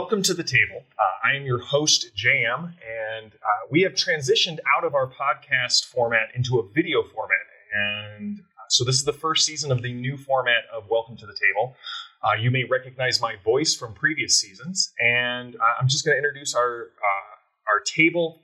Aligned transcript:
Welcome 0.00 0.22
to 0.22 0.34
the 0.34 0.44
table. 0.44 0.84
Uh, 0.96 1.28
I 1.28 1.34
am 1.34 1.44
your 1.44 1.58
host, 1.58 2.14
Jam, 2.14 2.72
and 3.18 3.32
uh, 3.32 3.66
we 3.68 3.82
have 3.82 3.94
transitioned 3.94 4.60
out 4.76 4.84
of 4.84 4.94
our 4.94 5.08
podcast 5.10 5.86
format 5.86 6.28
into 6.36 6.60
a 6.60 6.68
video 6.72 7.02
format. 7.02 7.44
And 7.74 8.38
uh, 8.38 8.62
so 8.68 8.84
this 8.84 8.94
is 8.94 9.02
the 9.02 9.12
first 9.12 9.44
season 9.44 9.72
of 9.72 9.82
the 9.82 9.92
new 9.92 10.16
format 10.16 10.62
of 10.72 10.84
Welcome 10.88 11.16
to 11.16 11.26
the 11.26 11.34
Table. 11.34 11.74
Uh, 12.22 12.40
you 12.40 12.52
may 12.52 12.62
recognize 12.62 13.20
my 13.20 13.34
voice 13.44 13.74
from 13.74 13.92
previous 13.92 14.40
seasons, 14.40 14.92
and 15.00 15.56
uh, 15.56 15.80
I'm 15.80 15.88
just 15.88 16.04
going 16.04 16.14
to 16.14 16.18
introduce 16.18 16.54
our 16.54 16.90
uh, 17.02 17.72
our 17.72 17.80
table 17.80 18.40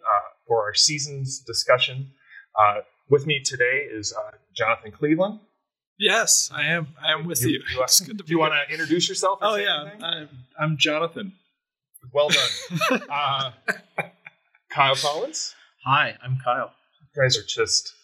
for 0.48 0.65
our 0.65 0.74
season's 0.74 1.38
discussion. 1.38 2.10
with 3.09 3.29
me 3.29 3.41
today 3.41 3.87
is 3.88 4.12
Jonathan 4.57 4.91
Cleveland. 4.91 5.38
Yes, 6.01 6.51
I 6.52 6.66
am. 6.66 6.88
I 7.01 7.12
am 7.12 7.24
with 7.24 7.43
you. 7.43 7.51
you. 7.51 7.62
you. 7.77 7.80
It's 7.84 8.01
good 8.01 8.18
to 8.18 8.24
do 8.24 8.32
you 8.32 8.41
want 8.41 8.55
to 8.55 8.73
introduce 8.73 9.09
yourself? 9.09 9.38
Oh 9.41 9.55
yeah, 9.55 9.91
I'm, 10.02 10.29
I'm, 10.59 10.77
Jonathan. 10.77 11.32
Well 12.13 12.29
done, 12.29 13.01
uh, 13.11 13.51
Kyle 14.71 14.95
Collins. 14.97 15.55
Hi, 15.85 16.15
I'm 16.23 16.39
Kyle. 16.43 16.73
You 17.01 17.23
guys 17.23 17.37
are 17.39 17.45
just 17.47 17.95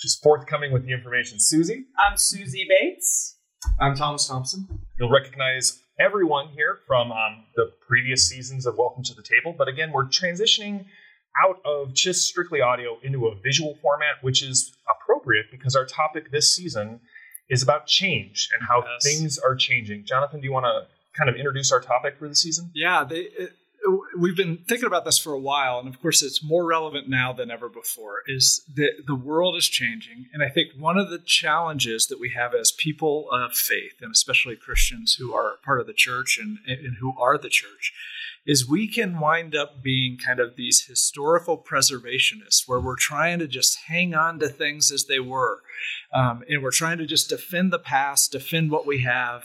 just 0.00 0.22
forthcoming 0.22 0.72
with 0.72 0.86
the 0.86 0.92
information. 0.92 1.38
Susie. 1.38 1.84
I'm 1.98 2.16
Susie 2.16 2.66
Bates. 2.68 3.36
I'm 3.80 3.94
Thomas 3.94 4.26
Thompson. 4.26 4.66
You'll 4.98 5.10
recognize 5.10 5.78
everyone 5.98 6.48
here 6.48 6.78
from 6.86 7.12
um, 7.12 7.44
the 7.56 7.70
previous 7.86 8.28
seasons 8.28 8.66
of 8.66 8.76
Welcome 8.76 9.04
to 9.04 9.14
the 9.14 9.22
Table, 9.22 9.54
but 9.56 9.68
again, 9.68 9.92
we're 9.92 10.06
transitioning 10.06 10.86
out 11.44 11.60
of 11.64 11.94
just 11.94 12.26
strictly 12.26 12.60
audio 12.60 12.98
into 13.02 13.26
a 13.26 13.34
visual 13.36 13.76
format, 13.82 14.16
which 14.22 14.42
is 14.42 14.74
appropriate 14.90 15.46
because 15.50 15.76
our 15.76 15.84
topic 15.84 16.30
this 16.32 16.54
season 16.54 17.00
is 17.48 17.62
about 17.62 17.86
change 17.86 18.48
and 18.52 18.66
how 18.66 18.82
yes. 18.84 19.04
things 19.04 19.38
are 19.38 19.54
changing. 19.54 20.04
Jonathan, 20.06 20.40
do 20.40 20.46
you 20.46 20.52
want 20.52 20.64
to 20.64 20.86
kind 21.16 21.28
of 21.28 21.36
introduce 21.36 21.72
our 21.72 21.80
topic 21.80 22.18
for 22.18 22.28
the 22.28 22.36
season? 22.36 22.70
Yeah, 22.74 23.04
they, 23.04 23.20
it, 23.20 23.52
we've 24.18 24.36
been 24.36 24.58
thinking 24.68 24.86
about 24.86 25.04
this 25.04 25.18
for 25.18 25.32
a 25.32 25.40
while, 25.40 25.78
and 25.78 25.88
of 25.88 26.00
course, 26.00 26.22
it's 26.22 26.44
more 26.44 26.64
relevant 26.64 27.08
now 27.08 27.32
than 27.32 27.50
ever 27.50 27.68
before. 27.68 28.22
Is 28.26 28.62
that 28.76 29.04
the 29.06 29.14
world 29.14 29.56
is 29.56 29.68
changing, 29.68 30.26
and 30.32 30.42
I 30.42 30.48
think 30.48 30.72
one 30.78 30.98
of 30.98 31.10
the 31.10 31.18
challenges 31.18 32.06
that 32.06 32.20
we 32.20 32.30
have 32.30 32.54
as 32.54 32.72
people 32.72 33.28
of 33.30 33.52
faith, 33.52 33.94
and 34.00 34.12
especially 34.12 34.56
Christians 34.56 35.16
who 35.18 35.34
are 35.34 35.56
part 35.64 35.80
of 35.80 35.86
the 35.86 35.92
church 35.92 36.38
and, 36.40 36.58
and 36.66 36.96
who 37.00 37.14
are 37.18 37.38
the 37.38 37.48
church, 37.48 37.92
is 38.46 38.68
we 38.68 38.88
can 38.88 39.20
wind 39.20 39.54
up 39.54 39.82
being 39.82 40.16
kind 40.16 40.40
of 40.40 40.56
these 40.56 40.86
historical 40.86 41.58
preservationists 41.58 42.66
where 42.66 42.80
we're 42.80 42.96
trying 42.96 43.38
to 43.38 43.46
just 43.46 43.78
hang 43.86 44.14
on 44.14 44.38
to 44.38 44.48
things 44.48 44.90
as 44.90 45.04
they 45.04 45.20
were. 45.20 45.60
Um, 46.12 46.42
and 46.48 46.62
we're 46.62 46.70
trying 46.70 46.98
to 46.98 47.06
just 47.06 47.28
defend 47.28 47.72
the 47.72 47.78
past, 47.78 48.32
defend 48.32 48.70
what 48.70 48.86
we 48.86 49.02
have, 49.02 49.44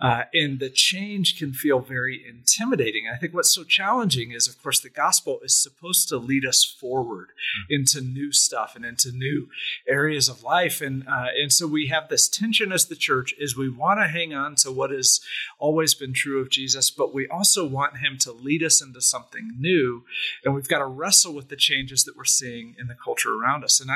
uh, 0.00 0.24
and 0.32 0.60
the 0.60 0.70
change 0.70 1.38
can 1.38 1.52
feel 1.52 1.80
very 1.80 2.24
intimidating. 2.28 3.10
I 3.12 3.16
think 3.16 3.34
what's 3.34 3.54
so 3.54 3.64
challenging 3.64 4.30
is, 4.30 4.46
of 4.46 4.62
course, 4.62 4.80
the 4.80 4.90
gospel 4.90 5.40
is 5.42 5.60
supposed 5.60 6.08
to 6.08 6.18
lead 6.18 6.46
us 6.46 6.64
forward 6.64 7.28
mm-hmm. 7.28 7.74
into 7.74 8.00
new 8.00 8.32
stuff 8.32 8.76
and 8.76 8.84
into 8.84 9.10
new 9.10 9.48
areas 9.88 10.28
of 10.28 10.44
life. 10.44 10.80
And, 10.80 11.02
uh, 11.08 11.26
and 11.36 11.52
so 11.52 11.66
we 11.66 11.88
have 11.88 12.08
this 12.08 12.28
tension 12.28 12.70
as 12.70 12.86
the 12.86 12.94
church 12.94 13.34
is 13.38 13.56
we 13.56 13.68
want 13.68 13.98
to 13.98 14.06
hang 14.06 14.32
on 14.32 14.54
to 14.56 14.70
what 14.70 14.90
has 14.90 15.20
always 15.58 15.94
been 15.94 16.12
true 16.12 16.40
of 16.40 16.50
Jesus, 16.50 16.90
but 16.90 17.12
we 17.12 17.26
also 17.26 17.66
want 17.66 17.98
him 17.98 18.18
to 18.20 18.30
lead 18.30 18.62
us 18.62 18.80
into 18.80 19.00
something 19.00 19.56
new. 19.58 20.04
And 20.44 20.54
we've 20.54 20.68
got 20.68 20.78
to 20.78 20.86
wrestle 20.86 21.34
with 21.34 21.48
the 21.48 21.56
changes 21.56 22.04
that 22.04 22.16
we're 22.16 22.24
seeing 22.24 22.76
in 22.78 22.86
the 22.86 22.96
culture 23.02 23.34
around 23.34 23.64
us. 23.64 23.80
And 23.80 23.90
I, 23.90 23.94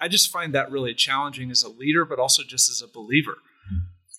I, 0.00 0.04
I 0.06 0.08
just 0.08 0.32
find 0.32 0.52
that 0.54 0.70
really 0.70 0.94
challenging 0.94 1.52
as 1.52 1.62
a 1.62 1.68
leader, 1.68 2.04
but 2.04 2.18
also 2.18 2.42
just 2.42 2.68
as 2.68 2.82
a 2.82 2.92
believer. 2.92 3.36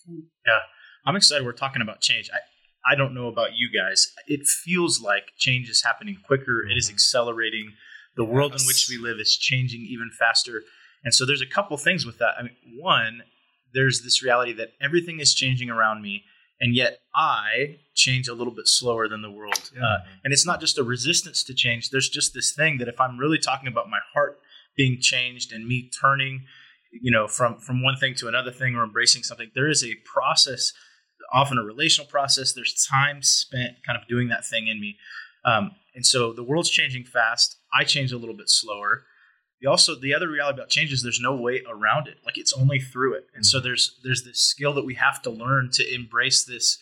Yeah. 0.08 0.60
I'm 1.06 1.16
excited 1.16 1.46
we're 1.46 1.54
talking 1.54 1.82
about 1.82 2.02
change. 2.02 2.30
I, 2.34 2.40
I 2.92 2.96
don't 2.96 3.14
know 3.14 3.28
about 3.28 3.56
you 3.56 3.70
guys. 3.72 4.12
It 4.28 4.46
feels 4.48 5.02
like 5.02 5.32
change 5.38 5.70
is 5.70 5.84
happening 5.84 6.18
quicker. 6.26 6.68
It 6.68 6.78
is 6.78 6.88
mm-hmm. 6.88 6.96
accelerating. 6.96 7.74
The 8.16 8.26
world 8.26 8.54
yes. 8.54 8.62
in 8.62 8.68
which 8.68 8.88
we 8.90 8.98
live 8.98 9.20
is 9.20 9.36
changing 9.36 9.82
even 9.82 10.10
faster. 10.18 10.64
And 11.04 11.14
so 11.14 11.26
there's 11.26 11.42
a 11.42 11.48
couple 11.48 11.78
things 11.78 12.06
with 12.06 12.18
that. 12.20 12.36
I 12.40 12.44
mean, 12.44 12.56
one, 12.78 13.24
there's 13.74 14.02
this 14.02 14.24
reality 14.24 14.54
that 14.54 14.74
everything 14.82 15.20
is 15.20 15.34
changing 15.34 15.70
around 15.70 16.02
me, 16.02 16.24
and 16.60 16.74
yet 16.74 17.00
I 17.14 17.80
change 17.94 18.28
a 18.28 18.34
little 18.34 18.54
bit 18.54 18.68
slower 18.68 19.08
than 19.08 19.22
the 19.22 19.30
world. 19.30 19.72
Yeah. 19.76 19.84
Uh, 19.84 19.98
and 20.24 20.34
it's 20.34 20.46
not 20.46 20.62
just 20.62 20.78
a 20.78 20.84
resistance 20.84 21.44
to 21.44 21.54
change. 21.54 21.90
There's 21.90 22.10
just 22.10 22.34
this 22.34 22.54
thing 22.54 22.78
that 22.78 22.88
if 22.88 23.00
I'm 23.00 23.18
really 23.18 23.38
talking 23.38 23.68
about 23.68 23.90
my 23.90 24.00
heart 24.14 24.40
being 24.78 25.00
changed 25.00 25.52
and 25.52 25.68
me 25.68 25.92
turning, 26.02 26.46
you 26.92 27.12
know, 27.12 27.28
from 27.28 27.58
from 27.60 27.84
one 27.84 27.98
thing 27.98 28.16
to 28.16 28.28
another 28.28 28.52
thing 28.52 28.76
or 28.76 28.84
embracing 28.84 29.24
something, 29.24 29.52
there 29.54 29.70
is 29.70 29.84
a 29.84 29.96
process 30.06 30.72
often 31.34 31.58
a 31.58 31.64
relational 31.64 32.08
process. 32.08 32.54
There's 32.54 32.86
time 32.90 33.22
spent 33.22 33.84
kind 33.86 33.98
of 33.98 34.08
doing 34.08 34.28
that 34.30 34.46
thing 34.46 34.68
in 34.68 34.80
me. 34.80 34.98
Um, 35.46 35.72
and 35.94 36.06
so 36.06 36.34
the 36.34 36.44
world's 36.44 36.70
changing 36.70 37.06
fast. 37.06 37.58
I 37.74 37.84
change 37.84 38.12
a 38.12 38.18
little 38.18 38.36
bit 38.36 38.50
slower. 38.50 39.04
The 39.62 39.70
also 39.70 39.96
the 39.96 40.14
other 40.14 40.28
reality 40.28 40.58
about 40.58 40.70
change 40.70 40.92
is 40.92 41.02
there's 41.02 41.22
no 41.22 41.36
way 41.36 41.64
around 41.70 42.08
it. 42.08 42.18
Like 42.26 42.38
it's 42.38 42.54
only 42.54 42.80
through 42.80 43.14
it. 43.16 43.28
And 43.34 43.46
so 43.46 43.60
there's 43.60 44.00
there's 44.04 44.24
this 44.24 44.42
skill 44.42 44.74
that 44.74 44.86
we 44.86 44.96
have 44.96 45.22
to 45.24 45.30
learn 45.30 45.70
to 45.74 45.96
embrace 45.96 46.44
this, 46.44 46.78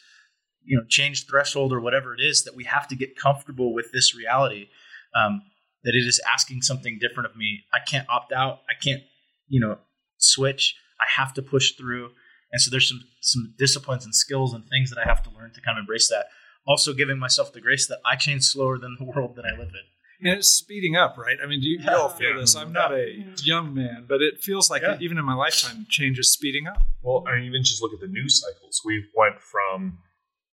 you 0.64 0.78
know, 0.78 0.84
change 0.88 1.28
threshold 1.28 1.72
or 1.72 1.80
whatever 1.80 2.14
it 2.16 2.22
is 2.22 2.44
that 2.44 2.56
we 2.56 2.64
have 2.64 2.88
to 2.88 2.96
get 2.96 3.18
comfortable 3.18 3.74
with 3.74 3.92
this 3.92 4.16
reality. 4.16 4.70
Um, 5.16 5.44
that 5.84 5.96
it 5.96 6.08
is 6.08 6.20
asking 6.32 6.62
something 6.62 6.98
different 7.00 7.30
of 7.30 7.36
me. 7.36 7.64
I 7.74 7.80
can't 7.80 8.08
opt 8.10 8.32
out. 8.32 8.62
I 8.70 8.74
can't, 8.82 9.04
you 9.48 9.60
know, 9.60 9.78
switch. 10.18 10.76
I 11.00 11.06
have 11.18 11.34
to 11.34 11.42
push 11.42 11.74
through. 11.74 12.12
And 12.54 12.62
so 12.62 12.72
there's 12.72 12.88
some 12.88 13.02
some 13.20 13.54
disciplines 13.58 14.06
and 14.06 14.16
skills 14.16 14.54
and 14.54 14.64
things 14.70 14.90
that 14.92 15.00
I 15.00 15.08
have 15.08 15.24
to 15.24 15.30
learn 15.32 15.52
to 15.54 15.62
kind 15.62 15.78
of 15.78 15.82
embrace 15.82 16.08
that. 16.10 16.28
Also 16.66 16.94
giving 16.94 17.20
myself 17.20 17.52
the 17.52 17.60
grace 17.60 17.88
that 17.88 18.00
I 18.06 18.16
change 18.16 18.44
slower 18.44 18.78
than 18.78 18.96
the 18.98 19.06
world 19.14 19.36
that 19.36 19.46
I 19.46 19.58
live 19.58 19.70
in. 19.70 19.86
And 20.30 20.38
it's 20.38 20.48
speeding 20.48 20.96
up, 20.96 21.18
right? 21.18 21.36
I 21.44 21.48
mean, 21.48 21.60
do 21.60 21.68
you, 21.68 21.80
you 21.80 21.92
all 21.92 22.08
feel 22.08 22.30
yeah. 22.30 22.40
this? 22.40 22.56
I'm 22.56 22.72
not 22.72 22.94
a 22.94 23.26
young 23.44 23.74
man, 23.74 24.06
but 24.08 24.22
it 24.22 24.40
feels 24.40 24.70
like 24.70 24.84
yeah. 24.84 24.98
even 25.02 25.18
in 25.18 25.26
my 25.26 25.34
lifetime, 25.34 25.86
change 25.90 26.18
is 26.18 26.32
speeding 26.32 26.66
up. 26.68 26.82
Well, 27.02 27.26
I 27.28 27.36
mean, 27.36 27.44
even 27.44 27.64
just 27.64 27.82
look 27.82 27.92
at 27.94 28.00
the 28.00 28.08
news 28.08 28.40
cycles. 28.40 28.82
We 28.86 29.04
went 29.18 29.42
from 29.42 29.98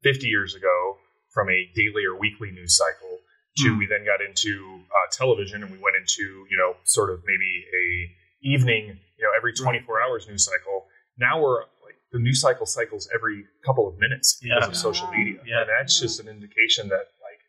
50 0.03 0.28
years 0.28 0.56
ago 0.56 0.97
from 1.34 1.50
a 1.50 1.69
daily 1.75 2.06
or 2.06 2.18
weekly 2.18 2.52
news 2.52 2.78
cycle 2.78 3.19
to 3.58 3.74
mm. 3.74 3.79
we 3.79 3.88
then 3.88 4.06
got 4.06 4.22
into 4.22 4.81
uh, 4.90 5.08
television 5.12 5.64
and 5.64 5.72
we 5.72 5.78
went 5.78 5.96
into 5.96 6.46
you 6.50 6.58
know 6.58 6.75
sort 6.84 7.09
of 7.09 7.22
maybe 7.25 7.66
a 7.74 8.47
evening 8.47 9.00
you 9.18 9.24
know 9.24 9.31
every 9.35 9.53
24 9.53 10.02
hours 10.02 10.28
news 10.28 10.46
cycle. 10.46 10.85
Now 11.18 11.41
we're 11.41 11.64
the 12.12 12.19
news 12.19 12.41
cycle 12.41 12.66
cycles 12.66 13.09
every 13.13 13.45
couple 13.66 13.88
of 13.88 13.97
minutes 14.00 14.38
because 14.41 14.59
yeah. 14.62 14.68
of 14.68 14.75
social 14.75 15.07
media. 15.12 15.40
Yeah. 15.45 15.62
And 15.62 15.69
that's 15.69 16.00
just 16.00 16.19
an 16.19 16.28
indication 16.28 16.88
that 16.90 16.95
like 17.22 17.40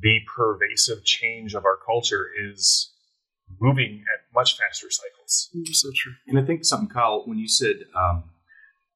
the 0.00 0.18
pervasive 0.34 1.04
change 1.04 1.54
of 1.54 1.64
our 1.64 1.78
culture 1.84 2.28
is 2.50 2.92
moving 3.60 4.04
at 4.12 4.34
much 4.34 4.58
faster 4.58 4.88
cycles. 4.90 5.50
Mm, 5.54 5.68
so 5.68 5.90
true. 5.94 6.12
And 6.26 6.38
I 6.38 6.44
think 6.44 6.64
something, 6.64 6.88
Kyle, 6.88 7.22
when 7.26 7.38
you 7.38 7.48
said 7.48 7.76
um, 7.94 8.24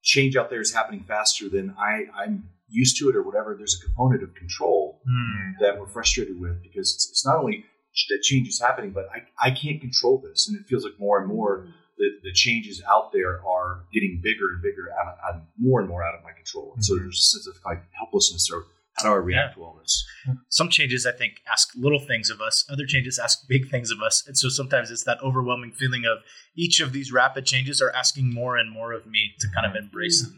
change 0.03 0.37
out 0.37 0.50
there 0.50 0.61
is 0.61 0.75
happening 0.75 1.05
faster 1.06 1.49
than 1.49 1.75
I, 1.79 2.06
I'm 2.15 2.49
used 2.69 2.99
to 2.99 3.09
it 3.09 3.17
or 3.17 3.23
whatever, 3.23 3.55
there's 3.56 3.81
a 3.81 3.87
component 3.87 4.25
of 4.25 4.34
control 4.34 5.00
mm. 5.09 5.53
that 5.61 5.79
we're 5.79 5.87
frustrated 5.87 6.41
with 6.41 6.62
because 6.62 6.95
it's, 6.95 7.09
it's, 7.11 7.27
not 7.27 7.39
only 7.39 7.65
that 8.09 8.23
change 8.23 8.49
is 8.49 8.61
happening, 8.61 8.91
but 8.91 9.09
I, 9.12 9.49
I 9.49 9.50
can't 9.53 9.81
control 9.81 10.19
this. 10.19 10.49
And 10.49 10.59
it 10.59 10.67
feels 10.67 10.84
like 10.84 10.95
more 10.99 11.21
and 11.21 11.29
more 11.29 11.67
mm 11.69 11.73
the, 12.00 12.09
the 12.25 12.33
changes 12.33 12.83
out 12.91 13.12
there 13.12 13.44
are 13.47 13.84
getting 13.93 14.20
bigger 14.23 14.49
and 14.55 14.62
bigger, 14.62 14.88
out 14.99 15.12
of, 15.12 15.37
out, 15.37 15.43
more 15.58 15.81
and 15.81 15.88
more 15.88 16.02
out 16.02 16.14
of 16.14 16.25
my 16.25 16.32
control. 16.32 16.73
And 16.75 16.82
mm-hmm. 16.82 16.94
so 16.94 16.97
there's 16.97 17.20
a 17.20 17.38
sense 17.38 17.47
of 17.47 17.55
like 17.64 17.85
helplessness 17.97 18.50
or 18.50 18.64
how 18.94 19.11
do 19.11 19.14
I 19.14 19.19
react 19.19 19.56
yeah. 19.56 19.62
to 19.62 19.64
all 19.64 19.79
this? 19.81 20.05
Some 20.49 20.69
changes, 20.69 21.06
I 21.06 21.12
think, 21.12 21.41
ask 21.50 21.70
little 21.76 22.00
things 22.00 22.29
of 22.29 22.41
us. 22.41 22.64
Other 22.70 22.87
changes 22.87 23.19
ask 23.19 23.47
big 23.49 23.70
things 23.70 23.91
of 23.91 24.02
us. 24.02 24.26
And 24.26 24.37
so 24.37 24.49
sometimes 24.49 24.91
it's 24.91 25.05
that 25.05 25.19
overwhelming 25.23 25.73
feeling 25.73 26.05
of 26.05 26.19
each 26.56 26.81
of 26.81 26.93
these 26.93 27.12
rapid 27.12 27.47
changes 27.47 27.81
are 27.81 27.91
asking 27.93 28.32
more 28.32 28.56
and 28.56 28.70
more 28.70 28.93
of 28.93 29.06
me 29.06 29.32
to 29.38 29.49
kind 29.55 29.67
of 29.67 29.73
mm-hmm. 29.73 29.85
embrace 29.85 30.26
mm-hmm. 30.26 30.37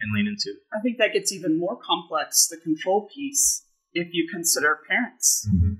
and 0.00 0.14
lean 0.14 0.26
into. 0.26 0.54
I 0.72 0.80
think 0.82 0.98
that 0.98 1.12
gets 1.12 1.32
even 1.32 1.58
more 1.58 1.76
complex, 1.76 2.48
the 2.48 2.58
control 2.58 3.08
piece, 3.12 3.64
if 3.94 4.08
you 4.12 4.28
consider 4.32 4.80
parents. 4.88 5.48
Mm-hmm. 5.48 5.74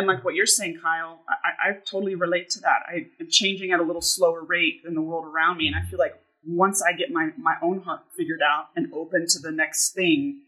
And 0.00 0.08
like 0.08 0.24
what 0.24 0.34
you're 0.34 0.46
saying, 0.46 0.78
Kyle, 0.82 1.20
I, 1.28 1.68
I 1.68 1.72
totally 1.84 2.14
relate 2.14 2.48
to 2.50 2.60
that. 2.60 2.84
I 2.88 3.06
am 3.20 3.28
changing 3.28 3.70
at 3.72 3.80
a 3.80 3.82
little 3.82 4.00
slower 4.00 4.42
rate 4.42 4.82
than 4.82 4.94
the 4.94 5.02
world 5.02 5.26
around 5.26 5.58
me. 5.58 5.66
And 5.66 5.76
I 5.76 5.82
feel 5.88 5.98
like 5.98 6.14
once 6.42 6.82
I 6.82 6.94
get 6.94 7.10
my, 7.10 7.30
my 7.36 7.56
own 7.62 7.82
heart 7.82 8.00
figured 8.16 8.40
out 8.42 8.68
and 8.74 8.90
open 8.94 9.26
to 9.28 9.38
the 9.38 9.52
next 9.52 9.90
thing, 9.90 10.40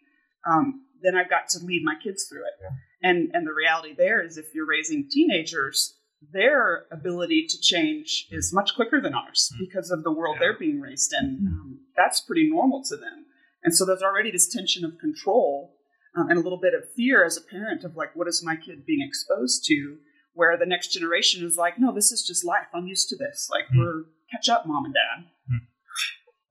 um, 0.50 0.86
then 1.02 1.16
I've 1.16 1.28
got 1.28 1.50
to 1.50 1.58
lead 1.58 1.82
my 1.84 1.94
kids 2.02 2.24
through 2.24 2.44
it. 2.46 2.54
Yeah. 2.62 3.10
And, 3.10 3.30
and 3.34 3.46
the 3.46 3.52
reality 3.52 3.94
there 3.94 4.24
is 4.24 4.38
if 4.38 4.54
you're 4.54 4.66
raising 4.66 5.06
teenagers, 5.10 5.96
their 6.32 6.86
ability 6.90 7.46
to 7.50 7.60
change 7.60 8.28
is 8.30 8.54
much 8.54 8.74
quicker 8.74 9.02
than 9.02 9.12
ours 9.12 9.52
mm-hmm. 9.52 9.64
because 9.64 9.90
of 9.90 10.02
the 10.02 10.12
world 10.12 10.36
yeah. 10.36 10.46
they're 10.46 10.58
being 10.58 10.80
raised 10.80 11.12
in. 11.12 11.38
Hmm. 11.40 11.46
Um, 11.46 11.80
that's 11.94 12.20
pretty 12.20 12.48
normal 12.48 12.82
to 12.84 12.96
them. 12.96 13.26
And 13.62 13.76
so 13.76 13.84
there's 13.84 14.02
already 14.02 14.30
this 14.30 14.48
tension 14.48 14.82
of 14.82 14.98
control 14.98 15.74
um, 16.16 16.28
and 16.28 16.38
a 16.38 16.42
little 16.42 16.60
bit 16.60 16.74
of 16.74 16.84
fear 16.94 17.24
as 17.24 17.36
a 17.36 17.40
parent 17.40 17.84
of 17.84 17.96
like, 17.96 18.14
what 18.14 18.28
is 18.28 18.42
my 18.44 18.56
kid 18.56 18.84
being 18.86 19.06
exposed 19.06 19.64
to? 19.66 19.96
Where 20.34 20.56
the 20.56 20.66
next 20.66 20.88
generation 20.92 21.44
is 21.44 21.56
like, 21.58 21.78
no, 21.78 21.92
this 21.92 22.10
is 22.10 22.26
just 22.26 22.44
life. 22.44 22.66
I'm 22.74 22.86
used 22.86 23.08
to 23.10 23.16
this. 23.16 23.50
Like, 23.50 23.64
mm. 23.74 23.78
we're 23.78 24.04
catch 24.30 24.48
up, 24.48 24.66
mom 24.66 24.86
and 24.86 24.94
dad. 24.94 25.26
Mm. 25.52 25.60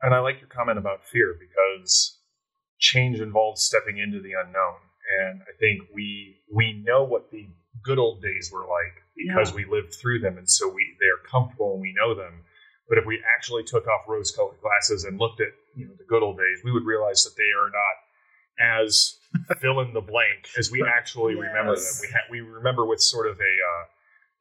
And 0.03 0.13
I 0.13 0.19
like 0.19 0.39
your 0.39 0.49
comment 0.49 0.77
about 0.77 1.03
fear 1.03 1.35
because 1.39 2.19
change 2.79 3.19
involves 3.19 3.63
stepping 3.63 3.97
into 3.97 4.21
the 4.21 4.33
unknown. 4.33 4.77
and 5.19 5.41
I 5.41 5.53
think 5.59 5.89
we 5.93 6.37
we 6.53 6.83
know 6.85 7.03
what 7.03 7.31
the 7.31 7.47
good 7.83 7.97
old 7.99 8.21
days 8.21 8.49
were 8.53 8.65
like 8.67 8.95
because 9.17 9.49
Yeah. 9.49 9.55
we 9.55 9.65
lived 9.65 9.93
through 9.93 10.19
them, 10.19 10.37
and 10.37 10.49
so 10.49 10.69
we 10.69 10.95
they 10.99 11.07
are 11.07 11.21
comfortable 11.29 11.73
and 11.73 11.81
we 11.81 11.93
know 11.93 12.13
them. 12.15 12.45
But 12.87 12.97
if 12.97 13.05
we 13.05 13.21
actually 13.35 13.63
took 13.63 13.87
off 13.87 14.07
rose-colored 14.07 14.61
glasses 14.61 15.03
and 15.05 15.19
looked 15.19 15.41
at 15.41 15.53
you 15.75 15.87
know 15.87 15.95
the 15.97 16.05
good 16.05 16.23
old 16.23 16.37
days, 16.37 16.61
we 16.63 16.71
would 16.71 16.85
realize 16.85 17.23
that 17.23 17.35
they 17.35 17.51
are 17.59 17.69
not 17.69 17.95
as 18.61 19.17
fill 19.59 19.79
in 19.79 19.93
the 19.93 20.01
blank 20.01 20.47
as 20.57 20.71
we 20.71 20.85
actually 20.97 21.35
remember 21.35 21.75
them. 21.75 21.93
We 22.01 22.07
ha- 22.11 22.27
we 22.29 22.41
remember 22.41 22.85
with 22.85 23.01
sort 23.01 23.27
of 23.27 23.37
a 23.37 23.39
uh, 23.39 23.83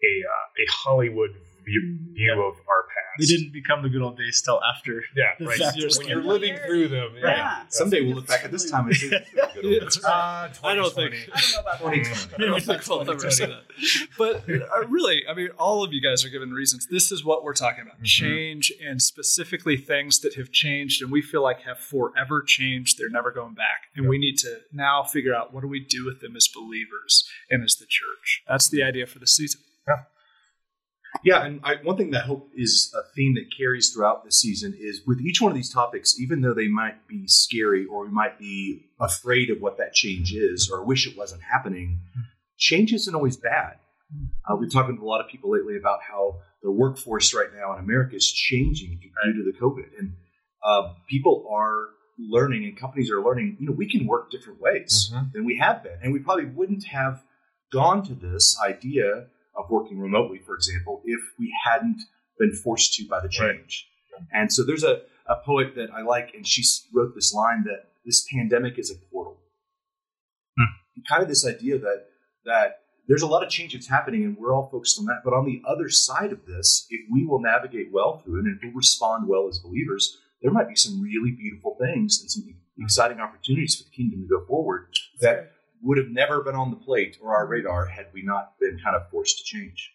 a 0.05 0.13
uh, 0.27 0.63
a 0.63 0.67
Hollywood 0.71 1.31
view, 1.65 1.99
view 2.13 2.33
of 2.33 2.55
our 2.69 2.83
past. 2.85 2.97
They 3.19 3.27
didn't 3.27 3.53
become 3.53 3.83
the 3.83 3.89
good 3.89 4.03
old 4.03 4.17
days 4.17 4.41
till 4.43 4.61
after. 4.65 5.03
Yeah, 5.17 5.25
The 5.39 5.47
right. 5.47 5.59
fact 5.59 5.77
When 5.77 5.87
is- 5.87 5.99
you're 6.07 6.23
living 6.23 6.57
through 6.67 6.89
them, 6.89 7.11
yeah. 7.17 7.37
Yeah. 7.37 7.63
Someday 7.69 8.01
we'll 8.03 8.15
look 8.17 8.27
back 8.27 8.45
at 8.45 8.51
this 8.51 8.71
time 8.71 8.87
and 8.87 8.97
say, 8.97 9.27
Yeah, 9.35 9.79
that's 9.81 10.03
Uh, 10.05 10.49
I 10.65 10.75
don't 10.75 10.93
think- 10.95 11.15
I 11.35 11.41
don't 11.41 11.53
know 11.53 11.61
about 11.61 11.81
that. 11.81 12.35
I 12.39 12.43
don't 12.47 12.63
think 12.63 12.89
we'll 12.89 13.11
ever 13.11 13.31
say 13.31 13.47
that. 13.47 13.63
But 14.19 14.49
uh, 14.49 14.87
really, 14.89 15.23
I 15.29 15.35
mean, 15.35 15.49
all 15.59 15.83
of 15.85 15.93
you 15.93 16.01
guys 16.01 16.25
are 16.25 16.29
given 16.29 16.53
reasons. 16.53 16.87
This 16.91 17.11
is 17.13 17.25
what 17.25 17.43
we're 17.45 17.55
talking 17.55 17.83
about 17.83 18.01
Mhm. 18.01 18.05
change 18.07 18.73
and 18.83 19.01
specifically 19.03 19.77
things 19.77 20.21
that 20.21 20.35
have 20.35 20.51
changed 20.53 21.03
and 21.03 21.11
we 21.11 21.23
feel 21.23 21.43
like 21.43 21.61
have 21.63 21.79
forever 21.79 22.43
changed. 22.47 22.99
They're 22.99 23.09
never 23.11 23.31
going 23.31 23.55
back. 23.55 23.89
And 23.97 24.09
we 24.09 24.19
need 24.19 24.37
to 24.39 24.61
now 24.73 25.03
figure 25.03 25.35
out 25.35 25.53
what 25.53 25.63
do 25.63 25.69
we 25.69 25.81
do 25.81 26.05
with 26.05 26.21
them 26.21 26.37
as 26.37 26.49
believers 26.49 27.29
and 27.51 27.63
as 27.65 27.77
the 27.77 27.87
church. 27.87 28.43
That's 28.49 28.69
the 28.69 28.83
idea 28.83 29.07
for 29.07 29.19
the 29.19 29.27
season. 29.27 29.61
Yeah, 29.89 30.03
and 31.25 31.61
I, 31.65 31.77
one 31.83 31.97
thing 31.97 32.11
that 32.13 32.25
I 32.25 32.27
hope 32.27 32.51
is 32.55 32.93
a 32.97 33.03
theme 33.15 33.35
that 33.35 33.47
carries 33.57 33.91
throughout 33.93 34.25
the 34.25 34.33
season 34.33 34.75
is 34.79 35.03
with 35.07 35.21
each 35.21 35.41
one 35.41 35.51
of 35.53 35.57
these 35.57 35.73
topics, 35.73 36.19
even 36.21 36.41
though 36.41 36.55
they 36.55 36.69
might 36.69 37.07
be 37.09 37.25
scary 37.27 37.85
or 37.87 38.05
we 38.05 38.11
might 38.11 38.39
be 38.39 38.87
afraid 39.01 39.51
of 39.51 39.61
what 39.61 39.79
that 39.79 39.93
change 39.93 40.33
is 40.33 40.71
or 40.73 40.85
wish 40.85 41.07
it 41.07 41.17
wasn't 41.17 41.43
happening, 41.43 42.01
change 42.59 42.93
isn't 42.93 43.15
always 43.15 43.37
bad. 43.37 43.75
Uh, 44.49 44.57
we've 44.57 44.73
talking 44.73 44.97
to 44.97 45.03
a 45.03 45.07
lot 45.07 45.21
of 45.21 45.29
people 45.31 45.51
lately 45.53 45.77
about 45.77 46.01
how 46.03 46.41
the 46.63 46.71
workforce 46.71 47.33
right 47.35 47.49
now 47.57 47.73
in 47.75 47.79
America 47.79 48.17
is 48.17 48.31
changing 48.31 48.99
due 49.01 49.33
to 49.35 49.45
the 49.51 49.57
COVID, 49.59 49.99
and 49.99 50.13
uh, 50.65 50.93
people 51.09 51.47
are 51.51 51.87
learning 52.19 52.65
and 52.65 52.77
companies 52.79 53.11
are 53.11 53.23
learning. 53.23 53.57
You 53.61 53.67
know, 53.69 53.73
we 53.73 53.89
can 53.89 54.07
work 54.07 54.31
different 54.31 54.61
ways 54.61 55.11
Mhm. 55.15 55.33
than 55.33 55.45
we 55.45 55.59
have 55.59 55.83
been, 55.83 55.99
and 56.03 56.13
we 56.13 56.19
probably 56.19 56.47
wouldn't 56.47 56.85
have 56.85 57.23
gone 57.73 58.03
to 58.05 58.15
this 58.15 58.59
idea 58.61 59.29
of 59.61 59.71
working 59.71 59.99
remotely, 59.99 60.39
for 60.39 60.55
example, 60.55 61.03
if 61.05 61.21
we 61.39 61.55
hadn't 61.65 62.01
been 62.39 62.53
forced 62.53 62.95
to 62.95 63.07
by 63.07 63.21
the 63.21 63.29
change. 63.29 63.89
And 64.33 64.53
so 64.53 64.65
there's 64.65 64.85
a, 64.85 65.03
a 65.27 65.37
poet 65.37 65.75
that 65.77 65.91
I 65.95 66.03
like, 66.03 66.33
and 66.35 66.47
she 66.47 66.65
wrote 66.93 67.15
this 67.15 67.33
line 67.33 67.65
that 67.65 67.91
this 68.05 68.27
pandemic 68.33 68.79
is 68.79 68.91
a 68.91 68.95
portal. 69.11 69.39
Hmm. 70.59 70.75
And 70.97 71.09
Kind 71.09 71.23
of 71.23 71.29
this 71.29 71.47
idea 71.47 71.79
that 71.79 72.07
that 72.45 72.81
there's 73.07 73.23
a 73.23 73.27
lot 73.27 73.43
of 73.43 73.51
change 73.51 73.73
that's 73.73 73.89
happening, 73.89 74.25
and 74.25 74.37
we're 74.37 74.55
all 74.55 74.69
focused 74.71 74.99
on 74.99 75.05
that. 75.07 75.23
But 75.25 75.35
on 75.35 75.45
the 75.45 75.63
other 75.67 75.89
side 75.89 76.33
of 76.33 76.47
this, 76.47 76.87
if 76.91 77.01
we 77.11 77.27
will 77.27 77.41
navigate 77.41 77.91
well 77.93 78.19
through 78.19 78.41
it, 78.41 78.45
and 78.45 78.57
if 78.57 78.63
we 78.63 78.71
respond 78.75 79.29
well 79.29 79.49
as 79.49 79.59
believers, 79.59 80.19
there 80.43 80.53
might 80.53 80.69
be 80.69 80.77
some 80.77 81.01
really 81.01 81.33
beautiful 81.33 81.77
things 81.81 82.21
and 82.21 82.31
some 82.31 82.55
exciting 82.79 83.21
opportunities 83.21 83.77
for 83.77 83.85
the 83.85 83.91
kingdom 83.91 84.23
to 84.23 84.29
go 84.29 84.45
forward 84.47 84.87
that 85.21 85.53
would 85.83 85.99
have 85.99 86.09
never 86.09 86.43
been 86.43 86.55
on 86.55 86.71
the 86.71 86.77
plate 86.77 87.17
or 87.23 87.35
our 87.35 87.47
radar 87.47 87.87
had 87.87 88.07
we 88.13 88.23
not 88.23 88.55
been 88.61 88.79
kind 88.83 88.97
of 88.97 89.09
forced 89.11 89.39
to 89.39 89.45
change. 89.45 89.93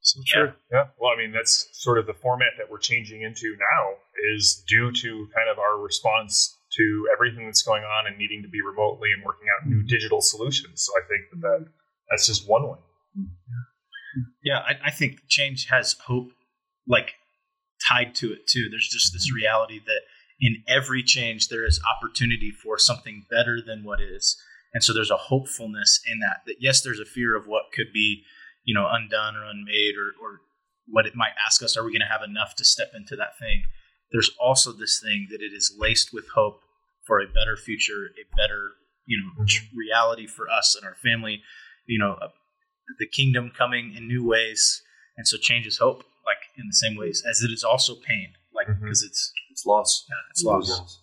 So 0.00 0.20
Yeah, 0.34 0.52
yeah. 0.70 0.84
Well, 0.98 1.12
I 1.12 1.16
mean, 1.16 1.32
that's 1.32 1.68
sort 1.72 1.98
of 1.98 2.06
the 2.06 2.14
format 2.14 2.52
that 2.58 2.70
we're 2.70 2.78
changing 2.78 3.22
into 3.22 3.56
now 3.58 3.94
is 4.34 4.64
due 4.68 4.92
to 4.92 5.28
kind 5.34 5.48
of 5.50 5.58
our 5.58 5.80
response 5.80 6.56
to 6.76 7.08
everything 7.12 7.46
that's 7.46 7.62
going 7.62 7.82
on 7.82 8.06
and 8.06 8.16
needing 8.18 8.42
to 8.42 8.48
be 8.48 8.60
remotely 8.60 9.10
and 9.12 9.24
working 9.24 9.46
out 9.48 9.68
new 9.68 9.82
digital 9.82 10.20
solutions. 10.20 10.86
So 10.86 10.92
I 10.96 11.06
think 11.08 11.30
that, 11.32 11.40
that 11.40 11.66
that's 12.10 12.26
just 12.26 12.48
one 12.48 12.68
way. 12.68 12.78
Yeah, 14.44 14.58
I, 14.58 14.88
I 14.88 14.90
think 14.90 15.20
change 15.28 15.66
has 15.70 15.94
hope, 16.06 16.30
like 16.86 17.14
tied 17.88 18.14
to 18.16 18.32
it 18.32 18.46
too. 18.46 18.68
There's 18.70 18.88
just 18.88 19.12
this 19.12 19.32
reality 19.32 19.80
that 19.84 20.00
in 20.40 20.62
every 20.68 21.02
change 21.02 21.48
there 21.48 21.66
is 21.66 21.80
opportunity 21.96 22.50
for 22.50 22.78
something 22.78 23.24
better 23.30 23.60
than 23.64 23.84
what 23.84 24.00
is, 24.00 24.40
and 24.76 24.84
so 24.84 24.92
there's 24.92 25.10
a 25.10 25.16
hopefulness 25.16 26.02
in 26.06 26.18
that. 26.18 26.42
That 26.44 26.56
yes, 26.60 26.82
there's 26.82 27.00
a 27.00 27.06
fear 27.06 27.34
of 27.34 27.46
what 27.46 27.72
could 27.72 27.94
be, 27.94 28.24
you 28.62 28.74
know, 28.74 28.86
undone 28.86 29.34
or 29.34 29.42
unmade, 29.42 29.94
or 29.96 30.12
or 30.22 30.42
what 30.86 31.06
it 31.06 31.16
might 31.16 31.32
ask 31.46 31.62
us. 31.62 31.78
Are 31.78 31.82
we 31.82 31.92
going 31.92 32.06
to 32.06 32.12
have 32.12 32.20
enough 32.22 32.54
to 32.56 32.64
step 32.64 32.88
into 32.94 33.16
that 33.16 33.38
thing? 33.38 33.62
There's 34.12 34.30
also 34.38 34.72
this 34.72 35.00
thing 35.00 35.28
that 35.30 35.40
it 35.40 35.54
is 35.56 35.74
laced 35.78 36.12
with 36.12 36.28
hope 36.34 36.60
for 37.06 37.20
a 37.20 37.26
better 37.26 37.56
future, 37.56 38.10
a 38.20 38.36
better 38.36 38.72
you 39.06 39.16
know 39.16 39.46
reality 39.74 40.26
for 40.26 40.46
us 40.50 40.76
and 40.76 40.84
our 40.84 40.96
family. 40.96 41.40
You 41.86 41.98
know, 41.98 42.18
a, 42.20 42.28
the 42.98 43.06
kingdom 43.06 43.52
coming 43.56 43.94
in 43.96 44.06
new 44.06 44.26
ways, 44.26 44.82
and 45.16 45.26
so 45.26 45.38
change 45.38 45.66
is 45.66 45.78
hope, 45.78 46.04
like 46.26 46.52
in 46.58 46.66
the 46.68 46.74
same 46.74 46.98
ways 46.98 47.24
as 47.26 47.40
it 47.40 47.50
is 47.50 47.64
also 47.64 47.94
pain, 47.94 48.34
like 48.54 48.66
mm-hmm. 48.66 48.84
because 48.84 49.02
it's 49.02 49.32
It's 49.50 49.64
loss. 49.64 50.04
yeah, 50.06 50.16
it's 50.30 50.40
It's 50.40 50.44
loss. 50.44 50.68
loss. 50.68 51.00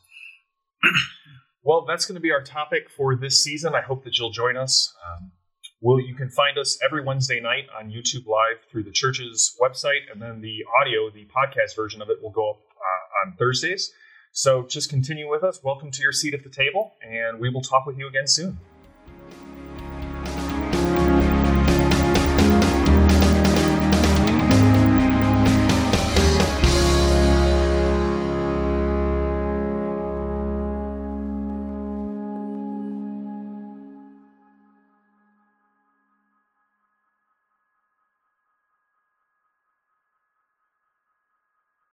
Well, 1.65 1.85
that's 1.87 2.05
going 2.05 2.15
to 2.15 2.21
be 2.21 2.31
our 2.31 2.43
topic 2.43 2.89
for 2.89 3.15
this 3.15 3.41
season. 3.41 3.73
I 3.73 3.79
hope 3.79 4.03
that 4.03 4.19
you'll 4.19 4.31
join 4.31 4.57
us. 4.57 4.93
Um, 5.07 5.31
well, 5.79 5.97
you 5.97 6.13
can 6.13 6.29
find 6.29 6.57
us 6.57 6.77
every 6.83 7.01
Wednesday 7.01 7.39
night 7.39 7.67
on 7.77 7.89
YouTube 7.89 8.25
Live 8.25 8.57
through 8.69 8.83
the 8.83 8.91
church's 8.91 9.55
website, 9.61 10.11
and 10.11 10.21
then 10.21 10.41
the 10.41 10.65
audio, 10.81 11.09
the 11.09 11.25
podcast 11.25 11.73
version 11.73 12.01
of 12.01 12.09
it, 12.09 12.21
will 12.21 12.31
go 12.31 12.49
up 12.49 12.57
uh, 12.57 13.27
on 13.29 13.37
Thursdays. 13.37 13.93
So 14.33 14.63
just 14.63 14.89
continue 14.89 15.29
with 15.29 15.43
us. 15.45 15.61
Welcome 15.63 15.89
to 15.91 16.01
your 16.01 16.11
seat 16.11 16.33
at 16.33 16.43
the 16.43 16.49
table, 16.49 16.95
and 17.01 17.39
we 17.39 17.49
will 17.49 17.61
talk 17.61 17.85
with 17.85 17.97
you 17.97 18.09
again 18.09 18.27
soon. 18.27 18.59